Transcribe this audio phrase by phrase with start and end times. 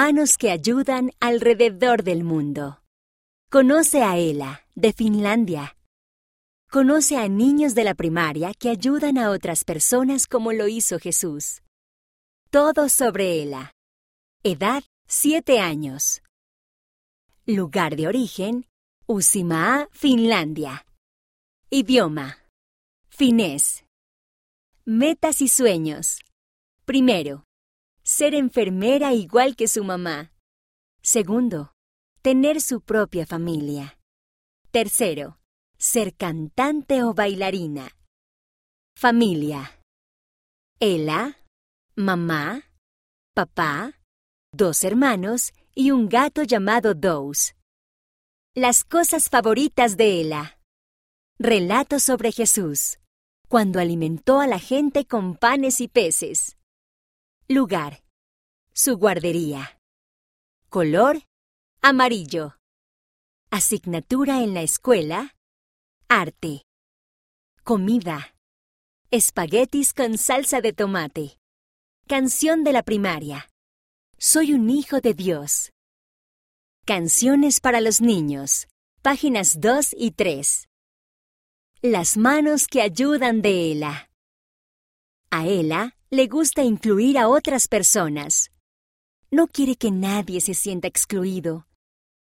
[0.00, 2.80] Manos que ayudan alrededor del mundo.
[3.50, 5.76] Conoce a Ela, de Finlandia.
[6.70, 11.62] Conoce a niños de la primaria que ayudan a otras personas como lo hizo Jesús.
[12.50, 13.72] Todo sobre Ela.
[14.44, 16.22] Edad 7 años.
[17.44, 18.68] Lugar de origen,
[19.08, 20.86] Usimaa, Finlandia.
[21.70, 22.38] Idioma.
[23.08, 23.84] Finés.
[24.84, 26.20] Metas y sueños.
[26.84, 27.47] Primero,
[28.08, 30.32] ser enfermera igual que su mamá.
[31.02, 31.74] Segundo,
[32.22, 33.98] tener su propia familia.
[34.70, 35.38] Tercero,
[35.76, 37.94] ser cantante o bailarina.
[38.96, 39.82] Familia.
[40.80, 41.38] Ella,
[41.96, 42.62] mamá,
[43.34, 44.00] papá,
[44.54, 47.56] dos hermanos y un gato llamado Dose.
[48.54, 50.58] Las cosas favoritas de Ella.
[51.38, 53.00] Relato sobre Jesús,
[53.48, 56.58] cuando alimentó a la gente con panes y peces.
[57.50, 58.02] Lugar.
[58.80, 59.80] Su guardería.
[60.68, 61.24] Color.
[61.82, 62.60] Amarillo.
[63.50, 65.34] Asignatura en la escuela.
[66.06, 66.62] Arte.
[67.64, 68.36] Comida.
[69.10, 71.40] Espaguetis con salsa de tomate.
[72.06, 73.50] Canción de la primaria.
[74.16, 75.72] Soy un hijo de Dios.
[76.86, 78.68] Canciones para los niños.
[79.02, 80.68] Páginas 2 y 3.
[81.82, 84.08] Las manos que ayudan de Ela.
[85.32, 88.52] A Ela le gusta incluir a otras personas.
[89.30, 91.66] No quiere que nadie se sienta excluido.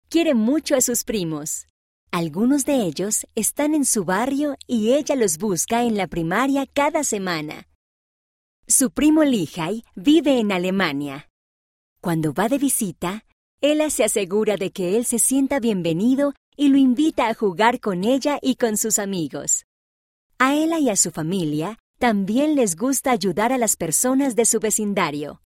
[0.08, 1.68] Quiere mucho a sus primos.
[2.12, 7.04] Algunos de ellos están en su barrio y ella los busca en la primaria cada
[7.04, 7.68] semana.
[8.68, 11.30] Su primo Lihai vive en Alemania.
[12.00, 13.26] Cuando va de visita,
[13.60, 18.06] ella se asegura de que él se sienta bienvenido y lo invita a jugar con
[18.06, 19.66] ella y con sus amigos.
[20.40, 24.62] A ella y a su familia también les gusta ayudar a las personas de su
[24.62, 25.42] vecindario.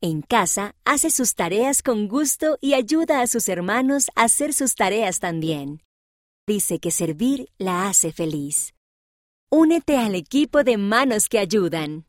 [0.00, 4.74] En casa hace sus tareas con gusto y ayuda a sus hermanos a hacer sus
[4.74, 5.82] tareas también.
[6.46, 8.74] Dice que servir la hace feliz.
[9.50, 12.06] Únete al equipo de manos que ayudan.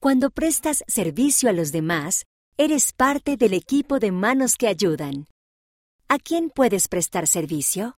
[0.00, 2.24] Cuando prestas servicio a los demás,
[2.62, 5.26] Eres parte del equipo de manos que ayudan.
[6.08, 7.88] ¿A quién puedes prestar servicio?